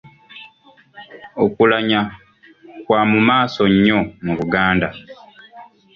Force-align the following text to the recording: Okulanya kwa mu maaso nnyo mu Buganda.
Okulanya 1.43 2.01
kwa 2.85 3.01
mu 3.11 3.19
maaso 3.27 3.63
nnyo 3.71 3.99
mu 4.25 4.31
Buganda. 4.39 4.89